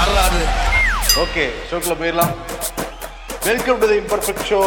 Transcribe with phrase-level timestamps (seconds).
[0.00, 0.42] வரலாறு
[1.22, 2.34] ஓகே ஷோக்கில் போயிடலாம்.
[3.46, 4.60] Welcome to the imperfect show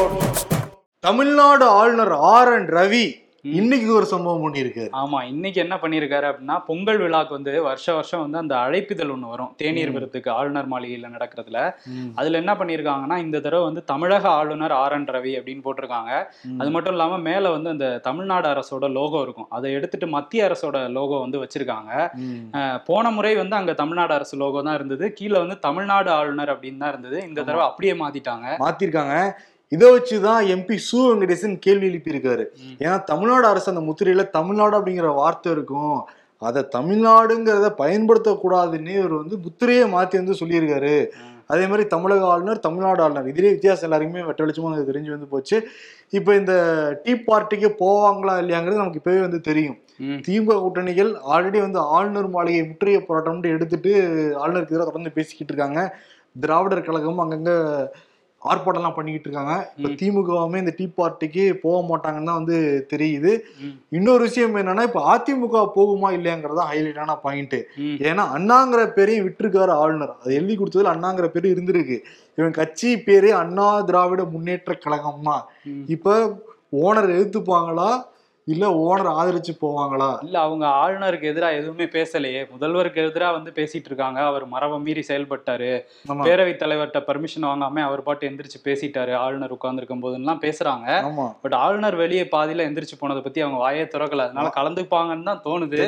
[0.99, 3.05] Tamil Nadu ஆளுநர் ஆர் என் ரவி.
[3.45, 4.89] இன்னைக்கு ஒரு சம்பவம் பண்ணியிருக்காரு.
[4.99, 9.49] ஆமா இன்னைக்கு என்ன பண்ணியிருக்காரு அப்படின்னா பொங்கல் விழாக்கு வந்து வருஷ வருஷம் வந்து அந்த அழைப்பிதழ் ஒண்ணு வரும்.
[9.61, 11.59] தேநீர் விருத்துக்கு ஆளுநர் மாளிகையில நடக்கிறதுல.
[12.15, 16.11] அதுல என்ன பண்ணியிருக்காங்கன்னா இந்த தடவை வந்து தமிழக ஆளுநர் ஆர் என் ரவி அப்படின்னு போட்டிருக்காங்க.
[16.61, 19.49] அது மட்டும் இல்லாம மேல வந்து அந்த தமிழ்நாடு அரசோட லோகோ இருக்கும்.
[19.49, 21.91] அதை எடுத்துட்டு மத்திய அரசோட லோகோ வந்து வச்சிருக்காங்க.
[22.85, 25.13] போன முறை வந்து அங்க தமிழ்நாடு அரசு லோகோ தான் இருந்தது.
[25.13, 27.19] கீழே வந்து தமிழ்நாடு ஆளுநர் அப்படின்னு தான் இருந்தது.
[27.29, 28.47] இந்த தடவை அப்படியே மாத்திட்டாங்க.
[28.65, 29.15] மாத்திருக்காங்க.
[29.73, 32.45] இதை வச்சுதான் எம்பி சு வெங்கடேசன் கேள்வி எழுப்பியிருக்காரு.
[32.83, 35.97] ஏன்னா தமிழ்நாடு அரசு அந்த முத்திரையில தமிழ்நாடு அப்படிங்கிற வார்த்தை இருக்கும்.
[36.49, 40.95] அதை தமிழ்நாடுங்கிறத பயன்படுத்தக்கூடாதுன்னு இவர் வந்து முத்திரையை மாத்தி வந்து சொல்லியிருக்காரு.
[41.53, 43.29] அதே மாதிரி தமிழக ஆளுநர் தமிழ்நாடு ஆளுநர்.
[43.31, 45.57] இதுலேயே வித்தியாசம் எல்லாருக்குமே வெட்ட வெளிச்சமா எனக்கு தெரிஞ்சு வந்து போச்சு.
[46.17, 46.53] இப்போ இந்த
[47.03, 49.77] டீ பார்ட்டிக்கு போவாங்களா இல்லையாங்கிறது நமக்கு இப்பவே வந்து தெரியும்.
[50.25, 53.91] திமுக கூட்டணிகள் ஆல்ரெடி வந்து ஆளுநர் மாளிகை முற்றுகை போராட்டம்னு எடுத்துட்டு
[54.43, 55.81] ஆளுநருக்கு எதிராக தொடர்ந்து பேசிக்கிட்டு இருக்காங்க.
[56.45, 57.51] திராவிடர் கழகம் அங்கங்க
[58.51, 62.57] ஆர்ப்பாட்டம்லாம் பண்ணிக்கிட்டு இருக்காங்க இப்போ திமுகவுமே இந்த டீ பார்ட்டிக்கு போக மாட்டாங்கன்னு தான் வந்து
[62.93, 63.31] தெரியுது.
[63.97, 67.57] இன்னொரு விஷயம் என்னன்னா இப்போ அதிமுக போகுமா இல்லையாங்கிறதா ஹைலைட்டான பாயிண்ட்.
[68.09, 70.15] ஏன்னா அண்ணாங்கிற பேரையும் விட்டுருக்காரு ஆளுநர்.
[70.21, 71.99] அது எழுதி கொடுத்ததுல அண்ணாங்கிற பேரு இருந்திருக்கு.
[72.39, 75.45] இவன் கட்சி பேரே அண்ணா திராவிட முன்னேற்ற கழகம் தான்.
[75.95, 76.17] இப்ப
[76.85, 77.89] ஓனர் எதிர்த்துப்பாங்களா
[78.47, 80.07] இல்ல ஓனர் ஆதரிச்சு போவாங்களா?
[80.21, 82.41] இல்ல அவங்க ஆளுநருக்கு எதிரா எதுவுமே பேசலையே.
[82.53, 84.19] முதல்வருக்கு எதிரா வந்து பேசிட்டு இருக்காங்க.
[84.21, 85.69] அவர் மரபை மீறி செயல்பட்டாரு.
[86.25, 89.13] பேரவைத் தலைவர்கிட்ட பர்மிஷன் வாங்காம அவர் பாட்டு எந்திரிச்சு பேசிட்டாரு.
[89.15, 90.87] ஆளுநர் உட்கார்ந்துருக்கும் போதுலாம் பேசுறாங்க.
[91.41, 94.25] பட் ஆளுநர் வெளியே பாதியில எந்திரிச்சு போனதை பத்தி அவங்க வாயே திறக்கல.
[94.27, 95.79] அதனால கலந்துப்பாங்கன்னு தான் தோணுது.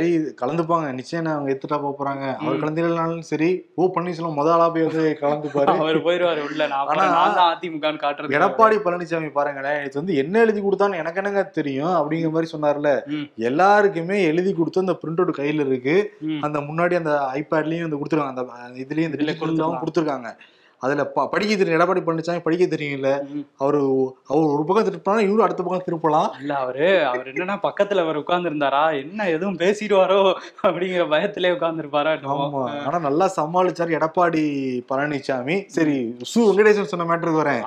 [0.43, 0.87] கலந்துப்பாங்க.
[0.93, 2.25] நிச்சயம் அவங்க எடுத்துட்டா போறாங்க.
[2.41, 5.67] அவர் கலந்துனாலும் சரி ஓ பன்னீர்செல்வம் முத ஆளா போய் வந்து கலந்துப்பாரு.
[5.83, 6.61] அவர் போயிருவாரு உள்ள.
[6.67, 11.93] நான் அதிமுகன்னு காட்டுறது எடப்பாடி பழனிசாமி பாருங்களேன் இது வந்து என்ன எழுதி கொடுத்தான்னு எனக்கு என்னங்க தெரியும்?
[11.97, 13.27] அப்படிங்கிற மாதிரி சொன்னார்ல ம்.
[13.38, 16.13] எல்லாருக்குமே எழுதி கொடுத்து அந்த பிரிண்ட் அவுட் கையில இருக்கு.
[16.41, 18.49] அந்த முன்னாடி அந்த ஐபேட்லயும் வந்து கொடுத்துருக்காங்க.
[18.57, 20.35] அந்த இதுலயும் இந்த டிஜிட்டலும் கொடுத்துருக்காங்க.
[20.81, 23.23] அதுல படிக்க தெரியும் எடப்பாடி பழனிசாமி படிக்க தெரியும்ல.
[23.33, 23.45] ம்.
[23.57, 23.79] அவரு
[24.27, 26.29] அவர் ஒரு பக்கம் திருப்பினா இவரு அடுத்த பக்கம் திருப்பலாம்.
[26.39, 30.33] இல்ல அவரு அவர் என்னன்னா பக்கத்துல அவர் உட்கார்ந்து இருந்தாரா என்ன எதுவும் பேசிடுவாரோ?
[30.63, 31.83] அப்படிங்கிற பயத்திலே உட்கார்ந்து
[32.23, 32.85] ஆமா.
[32.85, 34.44] ஆனா நல்லா சமாளிச்சாரு எடப்பாடி
[34.89, 35.63] பழனிசாமி.
[35.67, 37.63] சரி சு வெங்கடேசன் சொன்ன மேட்டருக்கு வரேன்.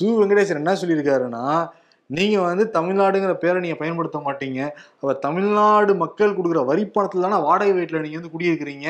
[0.00, 1.68] சு வெங்கடேசன் என்ன சொல்லியிருக்காருன்னா
[2.16, 4.60] நீங்க வந்து தமிழ்நாடுங்கிற பேரை நீங்க பயன்படுத்த மாட்டீங்க.
[5.00, 8.88] அப்ப தமிழ்நாடு மக்கள் கொடுக்குற வரி பணத்துல தானே வாடகை வீட்டுல நீங்க வந்து குடியிருக்கிறீங்க.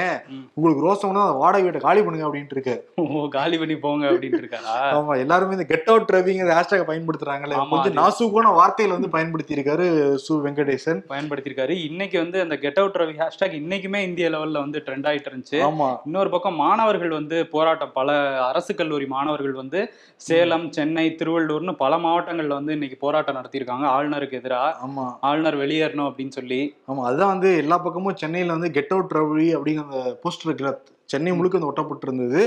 [0.56, 4.75] உங்களுக்கு ரோசம்னா அந்த வாடகை வீட்டை காலி பண்ணுங்க அப்படின்ட்டு இருக்காரு ஓ காலி பண்ணி போங்க அப்படின்ட்டு இருக்காரா?
[4.97, 9.87] ஆமா எல்லாருமே இந்த கெட் அவுட் ரவிங்கிற ஹேஷ்டாக பயன்படுத்துறாங்கல்ல ஆமா, கொஞ்சம் நாசூக்கான வார்த்தையில வந்து பயன்படுத்தி இருக்காரு
[10.25, 11.03] சு வெங்கடேசன்.
[11.12, 11.77] பயன்படுத்தியிருக்காரு.
[11.89, 15.60] இன்னைக்கு வந்து அந்த கெட் அவுட் ரவி ஹேஷ்டாக் இன்னைக்குமே இந்திய லெவல்ல வந்து ட்ரெண்ட் ஆயிட்டு இருந்துச்சு.
[15.69, 15.91] ஆமா.
[16.09, 18.10] இன்னொரு பக்கம் மாணவர்கள் வந்து போராட்டம் பல
[18.50, 19.81] அரசு கல்லூரி மாணவர்கள் வந்து
[20.21, 23.86] சேலம் சென்னை திருவள்ளூர்னு பல மாவட்டங்கள்ல வந்து இன்னைக்கு போராட்டம் நடத்தியிருக்காங்க.
[23.96, 25.16] ஆளுநருக்கு எதிராக ஆமா.
[25.20, 26.76] ஆளுநர் வெளியேறணும் அப்படின்னு சொல்லி.
[26.88, 31.58] ஆமா அதுதான் வந்து எல்லா பக்கமும் சென்னையில வந்து கெட் அவுட் ரவி அப்படிங்கிற போஸ்டர் இருக்கிற சென்னை முழுக்க
[31.58, 32.42] வந்து ஒட்டப்பட்டு இருந்தது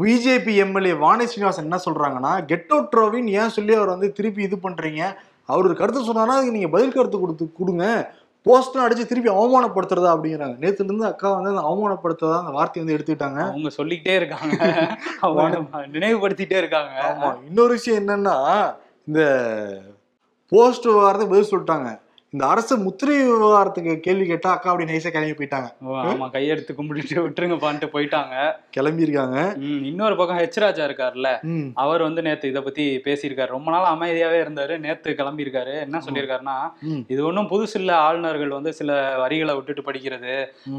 [0.00, 4.56] பிஜேபி எம்எல்ஏ வாணி ஸ்ரீனிவாசன் என்ன சொல்றாங்கன்னா கெட் அவுட் ரவின்னு ஏன் சொல்லி அவர் வந்து திருப்பி இது
[4.56, 5.02] பண்றீங்க?
[5.44, 8.12] அவர் ஒரு கருத்து சொன்னாரா அதுக்கு நீங்க பதில் கருத்து கொடுத்து கொடுங்க.
[8.46, 10.56] போஸ்ட்லாம் அடிச்சு திருப்பி அவமானப்படுத்துறதா அப்படிங்கிறாங்க.
[10.62, 13.40] நேத்துல இருந்து அக்கா வந்து அந்த அவமானப்படுத்துறதா அந்த வார்த்தையை வந்து எடுத்துக்கிட்டாங்க.
[13.50, 14.56] அவங்க சொல்லிக்கிட்டே இருக்காங்க.
[15.96, 16.92] நினைவுபடுத்திட்டே இருக்காங்க.
[17.10, 17.30] ஆமா.
[17.48, 18.36] இன்னொரு விஷயம் என்னன்னா
[19.06, 19.22] இந்த
[20.48, 21.88] போஸ்ட் விவகாரத்துக்கு பதில் சொல்லிட்டாங்க.
[22.34, 25.68] இந்த அரசு முத்திரை விவகாரத்துக்கு கேள்வி கேட்டா அக்கா அப்படி நைஸா கிளம்பி போயிட்டாங்க.
[26.12, 28.34] ஆமா கையெடுத்து கும்பிட்டுட்டு விட்டுருங்கப்பான்ட்டு போயிட்டாங்க.
[28.76, 29.36] கிளம்பி இருக்காங்க
[29.90, 31.30] இன்னொரு பக்கம் ஹெச் ராஜா இருக்காருல்ல.
[31.82, 33.50] அவர் வந்து நேத்து இத பத்தி பேசியிருக்காரு.
[33.56, 34.78] ரொம்ப நாள் அமைதியாவே இருந்தாரு.
[34.86, 36.56] நேத்து கிளம்பி இருக்காரு என்ன சொல்லியிருக்காருன்னா.
[37.14, 37.92] இது ஒன்றும் புதுசு இல்ல.
[38.06, 40.34] ஆளுநர்கள் வந்து சில வரிகளை விட்டுட்டு படிக்கிறது.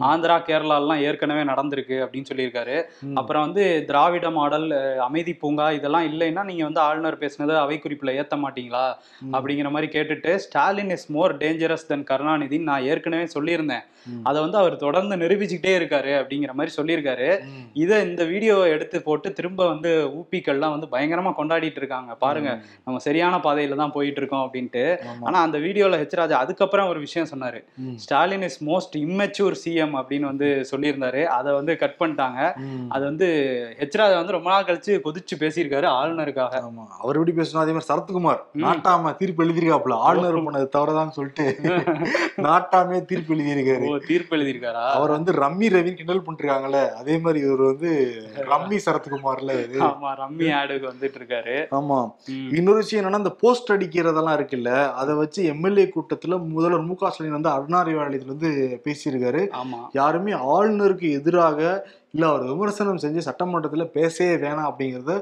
[0.09, 2.77] ஆந்திரா கேரளா எல்லாம் ஏற்கனவே நடந்திருக்கு அப்படின்னு சொல்லியிருக்காரு.
[3.21, 4.67] அப்புறம் வந்து திராவிட மாடல்
[5.07, 8.85] அமைதி பூங்கா இதெல்லாம் இல்லைன்னா நீங்க வந்து ஆளுநர் பேசுனதை அவை குறிப்புல ஏத்த மாட்டீங்களா.
[9.35, 13.85] அப்படிங்கிற மாதிரி கேட்டுட்டு Stalin is more dangerous than கருணாநிதின்னு நான் ஏற்கனவே சொல்லியிருந்தேன்.
[14.29, 17.29] அதை வந்து அவர் தொடர்ந்து நிரூபிச்சுக்கிட்டே இருக்காரு அப்படிங்கிற மாதிரி சொல்லியிருக்காரு.
[17.83, 22.11] இதை இந்த வீடியோவை எடுத்து போட்டு திரும்ப வந்து ஊப்பிக்கள்லாம் வந்து பயங்கரமா கொண்டாடிட்டு இருக்காங்க.
[22.23, 22.49] பாருங்க
[22.83, 24.83] நம்ம சரியான பாதையில தான் போயிட்டு இருக்கோம் அப்படின்ட்டு.
[25.27, 27.59] ஆனா அந்த வீடியோல ஹெச் ராஜா அதுக்கப்புறம் ஒரு விஷயம் சொன்னாரு.
[28.03, 31.23] Stalin is most immature CM அப்படின்னு வந்து சொல்லியிருந்தாரு.
[31.37, 32.39] அதை வந்து கட் பண்ணிட்டாங்க.
[32.95, 33.27] அது வந்து
[33.79, 36.53] ஹெச் ராஜா வந்து ரொம்ப நாள் கழிச்சு கொதிச்சு பேசியிருக்காரு ஆளுநருக்காக.
[37.03, 38.41] அவர் எப்படி பேசணும் அதே மாதிரி சரத்குமார்.
[38.65, 39.97] நாட்டாம தீர்ப்பு எழுதியிருக்காப்புல.
[40.07, 41.34] ஆளுநர் பண்ணது தவறுதான்னு சொல்லிட்டு
[42.45, 43.87] நாட்டாமே தீர்ப்பு எழுதியிருக்காரு.
[44.07, 44.83] தீர்ப்பு எழுதியிருக்காரா?
[44.95, 47.91] அவர் வந்து ரம்மி ரவின்னு கிண்டல் பண்ணிருக்காங்கல்ல அதே மாதிரி இவர் வந்து
[48.49, 49.55] ரம்மி சரத்குமார்ல
[49.87, 51.99] ஆமா ரம்மி ஆடுக்கு வந்துட்டு இருக்காரு ஆமா.
[52.55, 57.37] இன்னொரு விஷயம் என்னன்னா இந்த போஸ்ட் அடிக்கிறதெல்லாம் இருக்குல்ல அதை வச்சு எம்எல்ஏ கூட்டத்துல முதல்வர் மு க ஸ்டாலின்
[57.37, 58.51] வந்து அருணாரிவாளையத்துல வந்து
[58.85, 59.43] பேசியிருக்காரு.
[59.55, 59.81] ஆமா.
[59.93, 61.59] யாருமே ஆளுநருக்கு எதிராக
[62.13, 65.13] இல்ல அவர் விமர்சனம் செஞ்சு சட்டமன்றத்துல பேசவே வேணாம் அப்படிங்கறத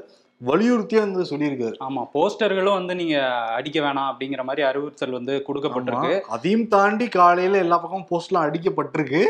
[0.48, 1.76] வலியுறுத்தியே வந்து சொல்லியிருக்காரு.
[1.86, 3.16] ஆமா போஸ்டர்களும் வந்து நீங்க
[3.58, 6.12] அடிக்க வேணாம் அப்படிங்கிற மாதிரி அறிவுறுத்தல் வந்து கொடுக்கப்பட்டிருக்கு.
[6.36, 9.22] அதையும் தாண்டி காலையில எல்லா பக்கமும் போஸ்ட்லாம் அடிக்கப்பட்டிருக்கு.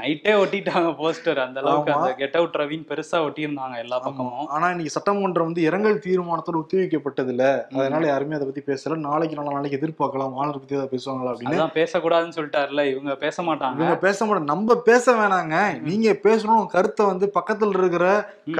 [0.00, 1.92] நைட்டே ஒட்டிட்டாங்க போஸ்டர் அந்த அளவுக்கு.
[1.92, 4.46] அந்த கெட் அவுட் ரவின்னு பெருசா ஒட்டியிருந்தாங்க எல்லா பக்கமும்.
[4.46, 8.98] ஆனா இன்னைக்கு சட்டமன்றம் வந்து இரங்கல் தீர்மானத்தோட ஒத்திவைக்கப்பட்டது இல்ல அதனால யாருமே அதை பத்தி பேசல.
[9.08, 10.34] நாளைக்கு நாளா நாளைக்கு எதிர்பார்க்கலாம்.
[10.34, 11.68] ஆளுநர் பத்தி ஏதாவது பேசுவாங்களா அப்படின்னு.
[11.80, 13.80] பேசக்கூடாதுன்னு சொல்லிட்டாருல இவங்க பேச மாட்டாங்க.
[13.80, 15.56] இவங்க பேச மாட்டோம் நம்ம பேச வேணாங்க.
[15.82, 18.06] நீங்க பேசணும் கருத்தை வந்து பக்கத்துல இருக்கிற.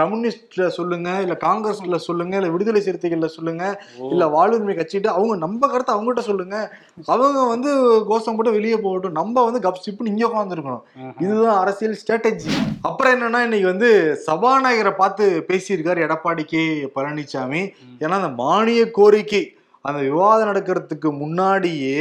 [0.01, 3.65] கம்யூனிஸ்ட்ல சொல்லுங்க இல்ல காங்கிரஸ்ல சொல்லுங்க இல்ல விடுதலை சிறுத்தைகள்ல சொல்லுங்க.
[4.13, 6.57] இல்ல வாழ்வுரிமை கட்சிட்டு அவங்க நம்ம கருத்தை அவங்ககிட்ட சொல்லுங்க
[7.13, 7.71] அவங்க வந்து
[8.11, 10.85] கோஷம் போட்டு வெளியே போகட்டும் நம்ம வந்து கப் சிப்புன்னு இங்க உட்காந்துருக்கணும்.
[11.25, 12.53] இதுதான் அரசியல் ஸ்ட்ராட்டஜி
[12.91, 13.91] அப்புறம் என்னன்னா இன்னைக்கு வந்து
[14.29, 16.63] சபாநாயகரை பார்த்து பேசியிருக்காரு எடப்பாடி கே
[16.97, 17.63] பழனிசாமி.
[18.05, 19.43] ஏன்னா அந்த மானிய கோரிக்கை
[19.85, 21.99] அந்த விவாதம் நடக்கிறதுக்கு முன்னாடியே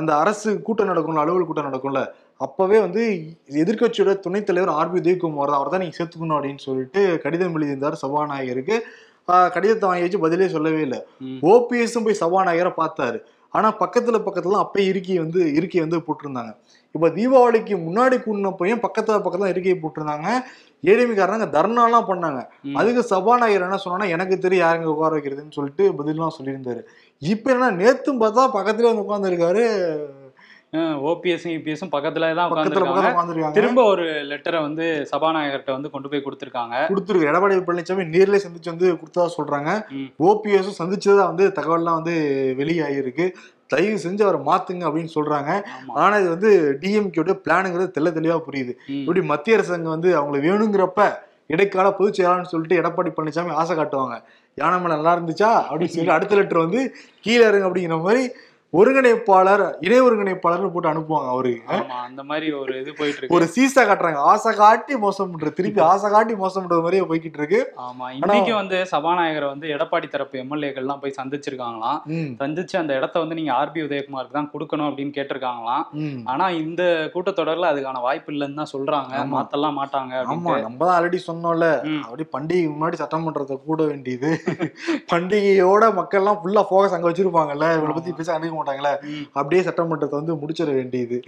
[0.00, 2.00] அந்த அரசு கூட்டம் நடக்கும்ல அலுவல் கூட்டம் நடக்கும்ல
[2.44, 3.02] அப்பவே வந்து
[3.62, 8.76] எதிர்க்கட்சியோட துணைத் தலைவர் ஆர்பி உதயகுமார் அவர் தான் நீங்க சேர்த்துக்கணும் அப்படின்னு சொல்லிட்டு கடிதம் எழுதியிருந்தார் சபாநாயகருக்கு
[9.26, 11.04] கடிதத்தை வாங்கி வச்சு பதிலே சொல்லவே இல்லை.
[11.22, 13.20] ஓபிஎஸும் போய் சபாநாயகரை பார்த்தாரு.
[13.48, 16.52] ஆனா பக்கத்துல பக்கத்துல அப்பயே இருக்கை வந்து இருக்கை வந்து போட்டிருந்தாங்க.
[16.92, 20.28] இப்ப தீபாவளிக்கு முன்னாடி கூடினப்பையும் பக்கத்துல பக்கத்துல இருக்கையை போட்டிருந்தாங்க.
[20.82, 22.40] ஏடிமிக்காரங்க தர்ணாலாம் பண்ணாங்க.
[22.74, 26.82] அதுக்கு சபாநாயகர் என்ன சொன்னா எனக்கு தெரியும் யாருங்க உட்கார வைக்கிறதுன்னு சொல்லிட்டு பதிலாம் சொல்லியிருந்தாரு.
[27.18, 29.64] இப்ப என்ன நேத்தும் பார்த்தா பக்கத்துலயே வந்து உட்காந்துருக்காரு
[31.08, 36.76] ஓபிஎஸும் யூபிஎஸும் பக்கத்துல தான் உட்காந்துருக்காங்க திரும்ப ஒரு லெட்டரை வந்து சபாநாயகர்கிட்ட வந்து கொண்டு போய் கொடுத்திருக்காங்க.
[36.90, 37.28] கொடுத்துருக்கு.
[37.30, 39.70] எடப்பாடி பழனிசாமி நேர்ல சந்திச்சு வந்து கொடுத்ததா சொல்றாங்க.
[40.28, 42.14] ஓபிஎஸும் சந்திச்சதா வந்து தகவல்லாம் வந்து
[42.60, 43.26] வெளியாகிருக்கு
[43.66, 45.50] தயவு செஞ்சு அவரை மாத்துங்க அப்படின்னு சொல்றாங்க.
[46.02, 46.52] ஆனா இது வந்து
[46.82, 48.72] டிஎம்கேட பிளானுங்கிறது தெள்ள தெளிவா புரியுது.
[49.00, 51.04] இப்படி மத்திய அரசாங்கம் வந்து அவங்களுக்கு வேணுங்கிறப்ப
[51.46, 54.16] இடைக்கால பொதுச் செயலாளர்னு சொல்லிட்டு எடப்பாடி பழனிசாமி ஆசை காட்டுவாங்க.
[54.58, 55.50] யானை மேல நல்லா இருந்துச்சா?
[55.68, 56.80] அப்படின்னு சொல்லி அடுத்த லெட்டர் வந்து
[57.26, 58.22] கீழே இருங்க அப்படிங்கிற மாதிரி
[58.78, 63.34] ஒருங்கிணைப்பாளர் இணை ஒருங்கிணைப்பாளர்னு போட்டு அனுப்புவாங்க அவருக்கு ஆமா அந்த மாதிரி ஒரு இது போயிட்டு இருக்கு.
[63.36, 64.20] ஒரு சீசா காட்டுறாங்க.
[64.32, 67.60] ஆசை காட்டி மோசம் பண்றது திருப்பி ஆசை காட்டி மோசம் பண்றது மாதிரியே போய்கிட்டு இருக்கு.
[67.86, 71.98] ஆமா இன்னைக்கு வந்து சபாநாயகரை வந்து எடப்பாடி தரப்பு எம்எல்ஏக்கள்லாம் போய் சந்திச்சிருக்காங்களாம்.
[72.40, 75.84] சந்திச்சு அந்த இடத்த வந்து நீங்க ஆர்பி உதயகுமாருக்கு தான் கொடுக்கணும் அப்படின்னு கேட்டிருக்காங்களாம்.
[76.34, 76.82] ஆனா இந்த
[77.16, 79.12] கூட்டத்தொடர்ல அதுக்கான வாய்ப்பு இல்லைன்னு தான் சொல்றாங்க.
[79.24, 79.36] ஆமா.
[79.36, 81.70] மாத்தலாம் மாட்டாங்க ஆமா நம்ம தான் ஆல்ரெடி சொன்னோம்ல.
[82.06, 84.32] அப்படி பண்டிகைக்கு முன்னாடி சட்டமன்றத்தை கூட வேண்டியது.
[85.12, 87.68] பண்டிகையோட மக்கள் எல்லாம் ஃபுல்லா ஃபோக்கஸ் அங்க வச்சிருப்பாங்கல்ல.
[87.76, 89.26] இவங்களை பத்தி பேச அணுக மாட்டாங்கல்ல ம்.
[89.32, 91.22] அப்படியே சட்டமன்றத்தை வந்து முடிச்சிட வேண்டியது.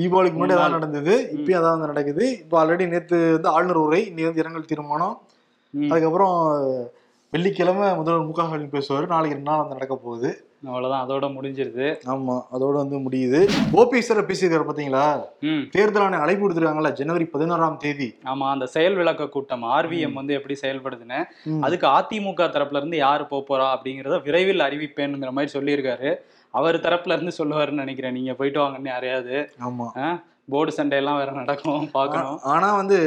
[0.00, 0.70] தீபாவளிக்கு முன்னாடி அதான்.
[0.70, 2.38] நடந்தது இப்பயும் அதான் வந்து நடக்குது.
[2.38, 5.18] இப்போ ஆல்ரெடி நேத்து வந்து ஆளுநர் உரை இன்னைக்கு வந்து இரங்கல் தீர்மானம்.
[5.74, 6.34] அதுக்கப்புறம்
[7.30, 9.06] வெள்ளிக்கிழமை முதல்வர் மு க ஸ்டாலின் பேசுவார்.
[9.06, 10.44] நாளைக்கு ரெண்டு நாள் வந்து நடக்க போகுது.
[10.64, 11.86] அவ்வளவுதான் அதோட முடிஞ்சிருது.
[12.06, 13.48] ஆமா அதோட வந்து முடியுது.
[13.72, 15.22] ஓபிஎஸ் பேசியிருக்காரு பாத்தீங்களா?
[15.70, 18.18] தேர்தல் ஆணையம் அழைப்பு விடுத்துருக்காங்கல்ல ஜனவரி பதினோராம் தேதி.
[18.24, 21.24] ஆமா அந்த செயல் விளக்க கூட்டம் ஆர்விஎம் வந்து எப்படி செயல்படுதுன்னு.
[21.60, 26.16] அதுக்கு அதிமுக தரப்புல இருந்து யாரு போப் போறா அப்படிங்கறத விரைவில் அறிவிப்பேனுங்கிற மாதிரி சொல்லியிருக்காரு.
[26.50, 29.50] அவர் தரப்புல இருந்து சொல்லுவாருன்னு நினைக்கிறேன் நீங்க போயிட்டு வாங்கன்னு யாரையாவது.
[29.68, 30.22] ஆமா.
[30.48, 32.38] போர்டு சண்டை எல்லாம் வேற நடக்கும் பார்க்கணும்.
[32.42, 32.98] ஆனா வந்து.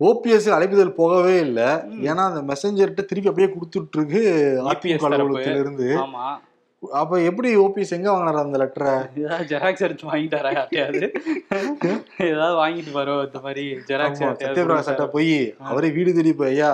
[0.00, 1.60] ஓபிஎஸ் அழைப்புதல் போகவே இல்ல.
[2.04, 4.22] ஏன்னா அந்த மெசஞ்சர்கிட்ட திருப்பி அப்படியே கொடுத்துட்டு இருக்கு
[4.64, 5.06] அதிமுக தரப்பு.
[5.08, 5.88] அலுவலகத்துல இருந்து
[6.82, 7.18] அப்ப.
[7.28, 8.90] எப்படி ஓபிஎஸ் எங்க வாங்கினாரு அந்த லெட்டரை
[9.20, 11.06] ஏதாவது ஜெராக்ஸ் எடுத்து வாங்கிட்டாரா யார்ட்டையாவது?
[12.26, 15.34] ஏதாவது வாங்கிட்டு வரோம் இந்த மாதிரி ஜெராக்ஸ் சத்யபிரகாஷ் சட்டை போய்
[15.66, 16.72] அவரே வீடு தேடி போய் ஐயா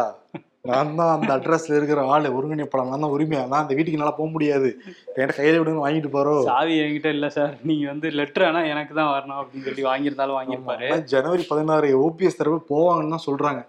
[0.65, 2.29] நான் தான் அந்த அட்ரஸ்ல இருக்கிற ஆளு.
[2.39, 4.69] ஒருங்கிணைப்படம் நான் தான் உரிமையா நான் அந்த வீட்டுக்கு நல்லா போக முடியாது.
[5.15, 6.43] என்கிட்ட கையில விடுங்க வாங்கிட்டு போறோம்.
[6.51, 10.89] சாவி என்கிட்ட இல்ல சார் நீங்க வந்து லெட்டர் ஆனா எனக்கு தான் வரணும் அப்படின்னு சொல்லி வாங்கியிருந்தாலும் வாங்கியிருப்பாரு.
[11.15, 13.63] ஜனவரி பதினாறு ஓபிஎஸ் தரப்பு போவாங்கன்னு தான் சொல்றாங்க.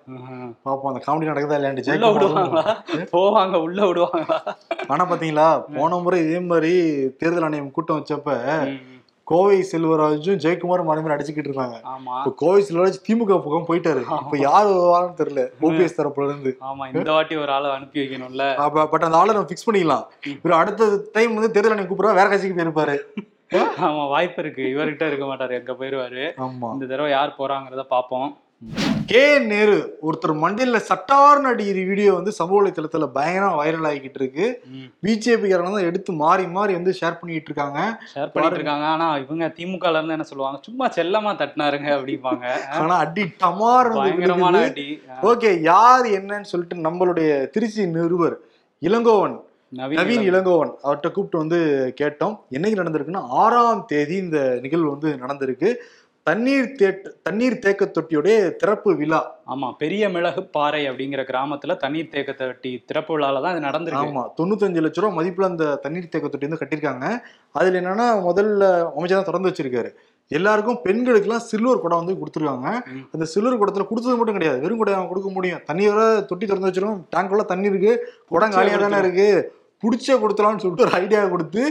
[0.67, 2.65] பாப்போம் அந்த காமெடி நடக்குதா இல்லையாண்டு உள்ள விடுவாங்களா?
[3.17, 4.39] போவாங்க உள்ள விடுவாங்களா?
[4.93, 5.47] ஆனா பாத்தீங்களா
[5.77, 6.73] போன முறை இதே மாதிரி
[7.21, 8.37] தேர்தல் ஆணையம் கூட்டம் வச்சப்ப
[9.27, 12.15] கோவை செல்வராஜும் ஜெயக்குமாரும் மாறி அடிச்சுக்கிட்டு இருக்காங்க ஆமா.
[12.19, 14.01] இப்ப கோவை செல்வராஜ் திமுக பக்கம் போயிட்டாரு.
[14.23, 15.43] இப்ப யாரு வருவாங்கன்னு தெரியல.
[15.67, 16.51] ஓபிஎஸ் தரப்புல இருந்து.
[16.69, 18.47] ஆமா இந்த வாட்டி ஒரு ஆளை அனுப்பி வைக்கணும்ல.
[18.65, 20.05] அப்ப பட் அந்த ஆளை நம்ம ஃபிக்ஸ் பண்ணிக்கலாம்.
[20.43, 22.97] இவர் அடுத்த டைம் வந்து தேர்தல் ஆணையம் கூப்பிடுறா வேற கட்சிக்கு போயிருப்பாரு.
[23.87, 24.63] ஆமா வாய்ப்பு இருக்கு.
[24.75, 25.53] இவர்கிட்ட இருக்க மாட்டாரு.
[25.59, 26.23] எங்க போயிருவாரு?
[26.75, 28.29] இந்த தடவை யார் போறாங்கிறத பாப்போம்.
[29.11, 29.77] கே நேரு
[30.07, 34.45] ஒருத்தர் மண்டையில சட்டார்னு அடிக்கிற வீடியோ வந்து சமூக வலைத்தளத்துல பயங்கரம் வைரல் ஆகிக்கிட்டு இருக்கு.
[35.03, 37.79] பிஜேபி காரங்க தான் எடுத்து மாறி மாறி வந்து ஷேர் பண்ணிட்டு இருக்காங்க.
[38.13, 38.85] ஷேர் பண்ணிட்டு இருக்காங்க.
[38.93, 40.59] ஆனா இவங்க திமுகல இருந்து என்ன சொல்லுவாங்க?
[40.67, 42.45] சும்மா செல்லமா தட்டினாருங்க அப்படிம்பாங்க.
[42.81, 44.87] ஆனா அடி டமார் பயங்கரமான அடி.
[45.31, 48.37] ஓகே யார் என்னன்னு சொல்லிட்டு நம்மளுடைய திருச்சி நிருபர்
[48.81, 49.35] இளங்கோவன்
[49.73, 51.59] நவீன் நவீன் இளங்கோவன் அவர்கிட்ட கூப்பிட்டு வந்து
[52.01, 52.35] கேட்டோம்.
[52.55, 55.69] என்னைக்கு நடந்திருக்குன்னா ஆறாம் தேதி இந்த நிகழ்வு வந்து நடந்திருக்கு.
[56.27, 59.19] தண்ணீர் தேட்ட தண்ணீர் தேக்க தொட்டியுடைய திறப்பு விழா.
[59.53, 64.11] ஆமா பெரிய மிளகு பாறை அப்படிங்கிற கிராமத்துல தண்ணீர் தேக்க தொட்டி திறப்பு விழால தான் இது நடந்திருக்கு.
[64.11, 67.07] ஆமா தொண்ணூத்தஞ்சு லட்ச ரூபா மதிப்புல அந்த தண்ணீர் தேக்க தொட்டி வந்து கட்டியிருக்காங்க.
[67.51, 69.91] அதுல என்னன்னா முதல்ல அமைச்சர் தான் திறந்து வச்சிருக்காரு.
[70.31, 72.69] எல்லாருக்கும் பெண்களுக்கெல்லாம் சில்வர் குடம் வந்து கொடுத்துருக்காங்க.
[73.13, 74.61] அந்த சில்வர் குடத்துல கொடுத்தது மட்டும் கிடையாது.
[74.61, 75.61] வெறும் குடம் கொடுக்க முடியும்.
[75.71, 77.03] தண்ணியோட தொட்டி திறந்து வச்சிருக்கோம்.
[77.15, 77.93] டேங்க்குள்ள தண்ணி இருக்கு.
[78.33, 79.27] குடம் காலியா தானே இருக்கு.
[79.83, 81.61] புடிச்ச கொடுத்தலாம்னு சொல்லிட்டு ஒரு ஐடியா கொடுத்து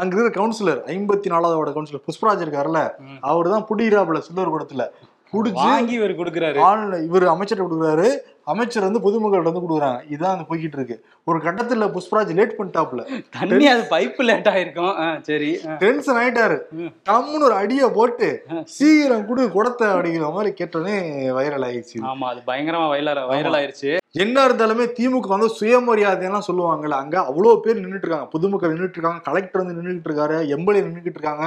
[0.00, 2.82] அங்க இருக்கிற கவுன்சிலர் ஐம்பத்தி நாலாவது கவுன்சிலர் புஷ்பராஜ் இருக்காருல்ல.
[3.30, 4.84] அவர் தான் புடிக்கிறாப்புல சில்வர் குடத்துல
[5.32, 6.58] புடிச்சு வாங்கி இவர் கொடுக்குறாரு.
[6.68, 8.06] ஆன்ல இவர் அமைச்சர் கொடுக்குறாரு.
[8.48, 10.00] அமைச்சர் வந்து பொதுமக்கள்கிட்ட வந்து கொடுக்குறாங்க.
[10.14, 13.02] இதான் அந்த போய்கிட்டு இருக்கு ஒரு கட்டத்துல புஷ்பராஜ் லேட் பண்ணிட்டாப்ல
[13.36, 14.92] தண்ணி அது பைப்பு லேட் ஆயிருக்கும்.
[15.28, 15.50] சரி.
[15.80, 16.58] டென்ஷன் ஆயிட்டாரு.
[16.78, 16.90] ம்.
[17.08, 18.28] டம்முன்னு ஒரு அடியை போட்டு
[18.76, 20.96] சீக்கிரம் குடு குடத்தை அப்படிங்கிற மாதிரி கேட்டோடனே
[21.38, 23.92] வைரல் ஆயிடுச்சு ஆமா அது பயங்கரமா வைரல் வைரல் ஆயிருச்சு.
[24.18, 29.62] என்ன இருந்தாலுமே திமுக வந்து சுயமரியாதையெல்லாம் சொல்லுவாங்கல்ல அங்க அவ்வளவு பேர் நின்னுட்டு இருக்காங்க பொதுமக்கள் நின்னுட்டு இருக்காங்க கலெக்டர்
[29.62, 31.46] வந்து நின்னுட்டு இருக்காரு எம்எல்ஏ நின்னுட்டு இருக்காங்க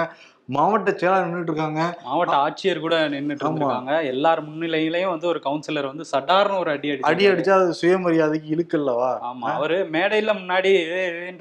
[0.50, 3.58] மாவட்ட செயலாளர் நின்னுட்டு இருக்காங்க மாவட்ட ஆட்சியர் கூட நின்னுட்டு ஆமா.
[3.58, 8.50] இருக்காங்க எல்லார் முன்னிலையிலயும் வந்து ஒரு கவுன்சிலர் வந்து சடார்னு ஒரு அடி அடி அடி அடிச்சா அது சுயமரியாதைக்கு
[8.56, 9.10] இழுக்கல்லவா?
[9.24, 10.72] ஆமா அவரு மேடையில முன்னாடி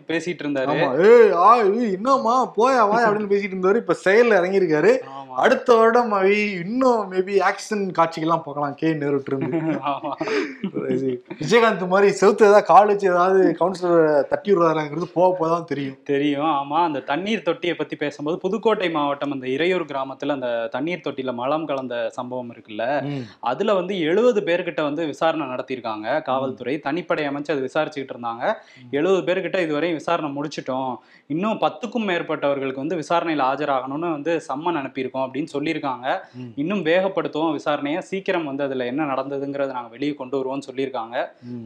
[0.09, 0.77] பேசிட்டு இருந்தாரு.
[1.93, 2.53] என்னம்மா?
[2.57, 3.05] போயா வாய்?
[3.05, 4.93] அப்படின்னு பேசிட்டு இருந்தாரு இப்ப செயல்ல இறங்கியிருக்காரு.
[5.37, 6.13] அடுத்த வருடம்
[6.61, 8.75] இன்னும் மேபி ஆக்ஷன் காட்சிகள்லாம் பார்க்கலாம்.
[8.75, 9.49] கே நேருட்டு இருந்து
[11.41, 15.97] விஜயகாந்த் மாதிரி செவுத்து ஏதாவது கால் வச்சு ஏதாவது கவுன்சிலர் தட்டி விடுறாங்கிறது போக போதான் தெரியும்.
[16.05, 16.47] தெரியும்.
[16.47, 21.67] ஆமா அந்த தண்ணீர் தொட்டியை பத்தி பேசும்போது புதுக்கோட்டை மாவட்டம் அந்த இறையூர் கிராமத்துல அந்த தண்ணீர் தொட்டியில மலம்
[21.67, 22.85] கலந்த சம்பவம் இருக்குல்ல
[23.41, 26.81] அதுல வந்து எழுபது பேர்கிட்ட வந்து விசாரணை நடத்தியிருக்காங்க காவல்துறை.
[26.85, 28.45] தனிப்படை அமைச்சு அது விசாரிச்சுக்கிட்டு இருந்தாங்க.
[28.91, 30.93] எழுபது பேர்கிட்ட இதுவரையும் விசாரணை முடிச்சிட்டோம்.
[31.27, 35.20] இன்னும் பத்துக்கும் மேற்பட்டவர்களுக்கு வந்து விசாரணையில் ஆஜராகணும்னு வந்து சம்மன் அனுப்பியிருக்கோம்.
[35.25, 36.07] அப்படின்னு சொல்லியிருக்காங்க.
[36.63, 41.17] இன்னும் வேகப்படுத்துவோம் விசாரணையை சீக்கிரம் வந்து அதுல என்ன நடந்ததுங்கிறத நாங்க வெளியே கொண்டு வருவோம்னு சொல்லியிருக்காங்க.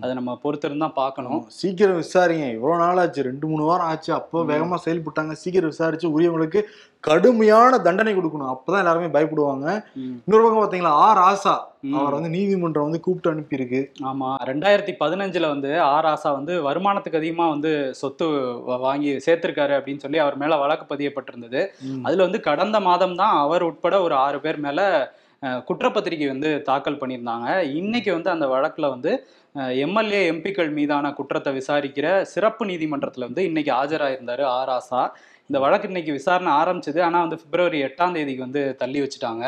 [0.02, 2.48] அதை நம்ம பொறுத்திருந்து தான் பார்க்கணும் சீக்கிரம் விசாரிங்க.
[2.56, 4.12] இவ்வளவு நாள் ஆச்சு ரெண்டு மூணு வாரம் ஆச்சு.
[4.20, 5.34] அப்போ வேகமா செயல்பட்டாங்க.
[5.44, 6.62] சீக்கிரம் விசாரிச்சு உரியவங்களுக்கு
[7.06, 8.50] கடுமையான தண்டனை கொடுக்கணும்.
[8.52, 9.66] அப்பதான் எல்லாருமே பயப்படுவாங்க.
[10.24, 11.54] இன்னொரு பக்கம் பாத்தீங்களா ஆர் ஆசா.
[11.98, 13.80] அவர் வந்து நீதிமன்றம் வந்து கூப்பிட்டு அனுப்பியிருக்கு.
[14.10, 14.28] ஆமா.
[14.50, 17.70] ரெண்டாயிரத்தி பதினஞ்சுல வந்து ஆர் ஆசா வந்து வருமானத்துக்கு அதிகமா வந்து
[18.00, 18.26] சொத்து
[18.86, 21.60] வாங்கி சேர்த்திருக்காரு அப்படின்னு சொல்லி அவர் மேல வழக்கு பதியப்பட்டிருந்தது.
[22.06, 24.86] அதுல வந்து கடந்த மாதம் தான் அவர் உட்பட ஒரு ஆறு பேர் மேலே
[25.68, 27.48] குற்றப்பத்திரிகை வந்து தாக்கல் பண்ணியிருந்தாங்க.
[27.80, 29.12] இன்னைக்கு வந்து அந்த வழக்கில் வந்து
[29.84, 34.72] எம்எல்ஏ எம்பிக்கள் மீதான குற்றத்தை விசாரிக்கிற சிறப்பு நீதிமன்றத்தில் வந்து இன்னைக்கு ஆஜராயிருந்தார் ஆர்.
[34.78, 35.02] ஆசா
[35.50, 37.00] இந்த வழக்கு இன்னைக்கு விசாரணை ஆரம்பிச்சது.
[37.08, 39.44] ஆனால் வந்து பிப்ரவரி எட்டாம் தேதிக்கு வந்து தள்ளி வச்சுட்டாங்க.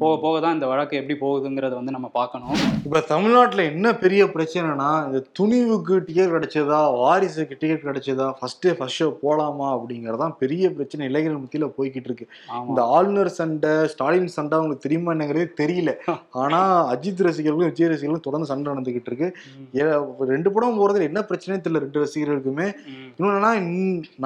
[0.00, 2.52] போக போக தான் இந்த வழக்கு எப்படி போகுதுங்கிறத வந்து நம்ம பார்க்கணும்.
[2.86, 9.08] இப்ப தமிழ்நாட்டுல என்ன பெரிய பிரச்சனைனா இந்த துணிவுக்கு டிக்கெட் கிடைச்சதா வாரிசுக்கு டிக்கெட் கிடைச்சதா ஃபர்ஸ்ட் ஃபர்ஸ்ட் ஷோ
[9.24, 12.26] போலாமா அப்படிங்கறதான் பெரிய பிரச்சனை இளைஞர்கள் மத்தியில போய்கிட்டு இருக்கு.
[12.68, 15.94] இந்த ஆளுநர் சண்டை ஸ்டாலின் சண்டை அவங்களுக்கு தெரியுமா என்னங்கிறதே தெரியல.
[16.44, 16.60] ஆனா
[16.94, 19.28] அஜித் ரசிகர்களும் விஜய் ரசிகர்களும் தொடர்ந்து சண்டை நடந்துகிட்டு இருக்கு.
[20.32, 22.68] ரெண்டு படம் போறதுல என்ன பிரச்சனையும் தெரியல ரெண்டு ரசிகர்களுக்குமே.
[23.18, 23.52] இன்னொன்னா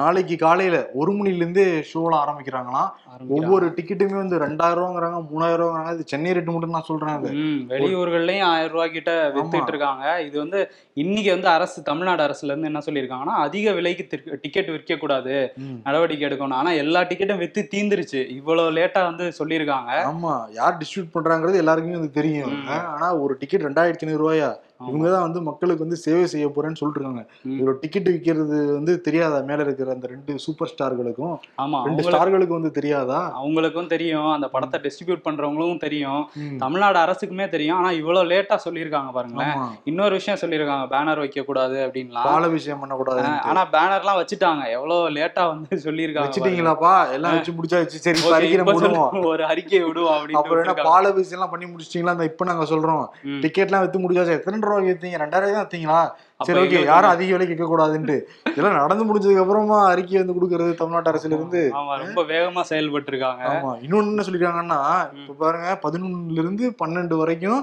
[0.01, 2.89] நாளைக்கு காலையில ஒரு மணில இருந்தே ஷோலாம் ஆரம்பிக்கிறாங்களாம்.
[3.11, 3.37] ஆரம்பிக்கிறாங்க.
[3.37, 7.29] ஒவ்வொரு டிக்கெட்டுமே வந்து ரெண்டாயிரம் ரூபாங்கிறாங்க மூணாயிரம் ரூபாங்கிறாங்க இது சென்னை ரேட்டு மட்டும் நான் சொல்றேன் அது.
[7.73, 10.21] வெளியூர்கள்லயும் ஆயிரம் ரூபாய் கிட்ட வித்துட்டு இருக்காங்க.
[10.27, 10.59] இது வந்து
[10.93, 14.07] இன்னைக்கு வந்து அரசு தமிழ்நாடு அரசுல இருந்து என்ன சொல்லியிருக்காங்கன்னா அதிக விலைக்கு
[14.41, 15.35] டிக்கெட் விற்க கூடாது.
[15.83, 16.59] நடவடிக்கை எடுக்கணும்.
[16.61, 18.21] ஆனா எல்லா டிக்கெட்டும் வித்து தீந்துருச்சு.
[18.39, 19.91] இவ்வளவு லேட்டா வந்து சொல்லியிருக்காங்க.
[20.11, 20.33] ஆமா.
[20.59, 22.55] யார் டிஸ்ட்ரிபியூட் பண்றாங்கிறது எல்லாருக்குமே வந்து தெரியும்.
[22.93, 24.51] ஆனா ஒரு டிக்கெட் ரெண்டாயிரத்தி ஐநூறு ரூபாயா.
[24.79, 27.25] இவங்க தான் வந்து மக்களுக்கு வந்து சேவை செய்ய போறேன்னு சொல்லிட்டு இருக்காங்க.
[27.63, 29.39] ஒரு டிக்கெட் விற்கிறது வந்து தெரியாதா?
[29.39, 33.43] மேல இருக்கிற அந்த ரெண்டு சூப்பர் ஸ்டார்களுக்கும் ஆமா ரெண்டு அவங்களுக்கு- ஸ்டார்களுக்கு வந்து தெரியாதா?
[33.43, 34.31] அவங்களுக்கும் தெரியும்.
[34.31, 36.29] அந்த படத்தை டிஸ்ட்ரிபியூட் பண்றவங்களுக்கும் தெரியும்.
[36.57, 37.77] தமிழ்நாடு அரசுக்குமே தெரியும்.
[37.77, 39.53] ஆனா இவ்வளவு லேட்டா சொல்லியிருக்காங்க பாருங்களேன்.
[39.83, 40.93] இன்னொரு விஷயம் சொல்லியிருக்காங்க.
[40.93, 42.23] பேனர் வைக்க கூடாது அப்படின்லாம்.
[42.23, 44.69] பால விஷயம் பண்ணக்கூடாது ஆனா பேனர்லாம் வச்சுட்டாங்க.
[44.69, 46.23] எவ்வளவு லேட்டா வந்து சொல்லியிருக்காங்க.
[46.25, 47.11] வச்சுட்டீங்களாப்பா?
[47.11, 47.85] எல்லாம் வச்சு முடிச்சாச்சு.
[47.85, 52.23] சரி அறிக்கை விடுவோம் ஒரு அறிக்கை விடுவோம் அப்புறம் என்ன அப்படின்னு பால விஷயம் எல்லாம் பண்ணி முடிச்சிட்டீங்களா?
[52.23, 53.07] இப்ப நாங்க சொல்றோம்.
[53.23, 53.39] ம்.
[53.39, 54.29] டிக்கெட்லாம் வித்து முடிச்சாச்சு.
[54.29, 55.99] எத்தனை ரூபாய் வித்தீங்க ரெண்டாயிரம் தான் வித்தீங்களா
[56.39, 61.11] சரி ஓகே யாரும் அதிக விலைக்கு விற்க கூடாதுன்ட்டு இதெல்லாம் நடந்து முடிஞ்சதுக்கு அப்புறமா அறிக்கை வந்து கொடுக்கறது தமிழ்நாட்டு
[61.11, 61.61] அரசுல இருந்து
[62.03, 64.81] ரொம்ப வேகமா செயல்பட்டு இருக்காங்க ஆமா இன்னொன்னு என்ன சொல்லிருக்காங்கன்னா
[65.19, 67.61] இப்ப பாருங்க பதினொன்னுல இருந்து பன்னெண்டு வரைக்கும்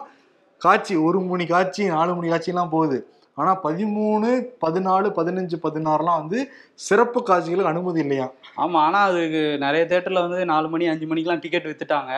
[0.60, 2.98] காட்சி ஒரு மணி காட்சி நாலு மணி காட்சி எல்லாம் போகுது.
[3.34, 4.30] ஆனா பதிமூணு
[4.66, 8.26] பதினாலு பதினஞ்சு பதினாறுலாம் வந்து சிறப்பு காட்சிகளுக்கு அனுமதி இல்லையா?
[8.56, 12.12] ஆமா ஆனா அதுக்கு நிறைய தேட்டர்ல வந்து நாலு மணி அஞ்சு மணிக்கெல்லாம் டிக்கெட் வித்துட்டாங்க.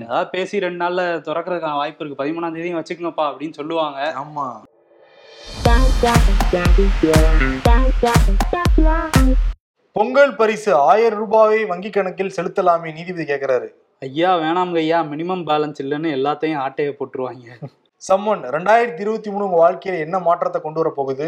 [0.00, 2.24] ஏதாவது பேசி ரெண்டு நாள்ல திறக்கறதுக்கான வாய்ப்பு இருக்கு.
[2.24, 4.14] பதிமூணாம் தேதியும் வச்சுக்கோங்கப்பா அப்படின்னு சொல்லுவாங்க.
[4.24, 4.46] ஆமா.
[9.92, 13.68] பொங்கல் பரிசு ஆயிரம் ரூபாயை வங்கி கணக்கில் செலுத்தலாமே நீதிபதி கேக்குறாரு.
[14.04, 14.98] ஐயா வேணாம்ங்க ஐயா.
[15.10, 17.46] மினிமம் பேலன்ஸ் இல்லைன்னு எல்லாத்தையும் ஆட்டைய போட்டுருவாங்க.
[18.08, 21.26] சம்மன் ரெண்டாயிரத்தி இருபத்தி மூணு உங்க வாழ்க்கையில என்ன மாற்றத்தை கொண்டு வர போகுது?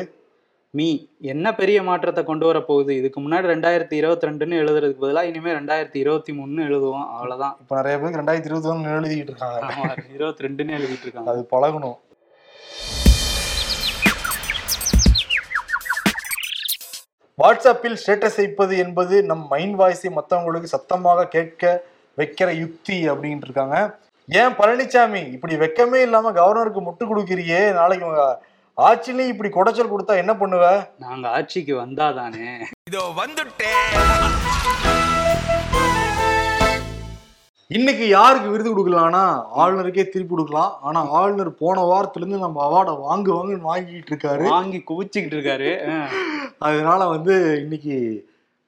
[0.71, 0.87] மீ
[1.33, 2.93] என்ன பெரிய மாற்றத்தை கொண்டு வர போகுது?
[2.97, 7.09] இதுக்கு முன்னாடி ரெண்டாயிரத்தி இருபத்தி ரெண்டுன்னு எழுதுறதுக்கு பதிலா இனிமே ரெண்டாயிரத்தி இருபத்தி மூணுன்னு எழுதுவோம்.
[7.17, 7.57] அவ்வளவுதான்.
[7.61, 10.05] இப்ப நிறைய பேருக்கு ரெண்டாயிரத்தி இருபத்தி ஒண்ணு எழுதிட்டு இருக்காங்க.
[10.17, 11.31] இருபத்தி ரெண்டுன்னு எழுதிட்டு இருக்காங்க.
[11.31, 11.99] அது பழகணும்.
[17.43, 21.85] வாட்ஸ்அப்பில் ஸ்டேட்டஸ் வைப்பது என்பது நம் மைண்ட் வாய்ஸை மற்றவங்களுக்கு சத்தமாக கேட்க
[22.21, 23.79] வைக்கிற யுக்தி அப்படின்ட்டு இருக்காங்க
[24.29, 27.61] ஏன் பழனிசாமி இப்படி வெக்கமே இல்லாம கவர்னருக்கு முட்டு கொடுக்கிறியே?
[27.79, 28.07] நாளைக்கு
[28.79, 30.65] ஆட்சிலையும் இப்படி குடைச்சல் கொடுத்தா என்ன பண்ணுவ?
[31.05, 32.49] நாங்க ஆட்சிக்கு வந்தாதானே.
[32.91, 33.87] இதோ வந்துட்டேன்
[37.77, 39.25] இன்னைக்கு யாருக்கு விருது கொடுக்கலாம்னா
[39.63, 40.71] ஆளுநருக்கே திருப்பி கொடுக்கலாம்.
[40.89, 44.45] ஆனா ஆளுநர் போன வாரத்துல இருந்து நம்ம அவார்டை வாங்கு வாங்குன்னு வாங்கிட்டு இருக்காரு.
[44.55, 45.73] வாங்கி குவிச்சுக்கிட்டு இருக்காரு.
[46.69, 47.35] அதனால வந்து
[47.65, 47.97] இன்னைக்கு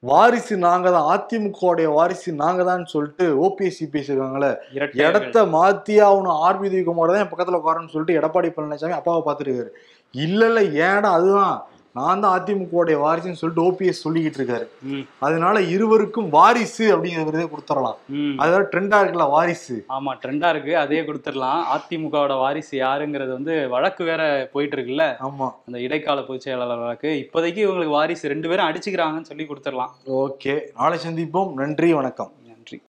[0.03, 5.03] வாரிசு நாங்க தான் அதிமுகவுடைய வாரிசு நாங்க தான் சொல்லிட்டு ஓபிஎஸ்சி பேசியிருக்காங்களே இரட்டையர்கள்.
[5.07, 6.39] இடத்த மாத்தி ஆகணும்.
[6.45, 9.71] ஆர்பி உதயகுமார் தான் என் பக்கத்துல உட்காரன்னு சொல்லிட்டு எடப்பாடி பழனிசாமி அப்பாவை பார்த்துருக்காரு
[10.13, 11.55] இல்ல இல்ல ஏடா அதுதான்?
[11.93, 14.67] நான் தான் அதிமுகவுடைய வாரிசுன்னு சொல்லிட்டு ஓபிஎஸ் சொல்லிக்கிட்டு இருக்காரு.
[15.19, 17.97] அதனால இருவருக்கும் வாரிசு அப்படிங்கிற விருதே கொடுத்துடலாம்.
[18.37, 19.85] அதாவது ட்ரெண்டா இருக்குல்ல வாரிசு.
[19.89, 21.61] ஆமா ட்ரெண்டா இருக்கு அதே கொடுத்துடலாம்.
[21.75, 25.15] அதிமுகவோட வாரிசு யாருங்கிறது வந்து வழக்கு வேற போயிட்டு இருக்குல்ல.
[25.29, 25.49] ஆமா.
[25.65, 27.07] அந்த இடைக்கால பொதுச் செயலாளர் வழக்கு.
[27.07, 29.91] இப்போதைக்கு இவங்களுக்கு வாரிசு ரெண்டு பேரும் அடிச்சுக்கிறாங்கன்னு சொல்லி கொடுத்துடலாம்.
[30.05, 31.53] ஓகே நாளை சந்திப்போம்.
[31.53, 32.31] நன்றி வணக்கம்.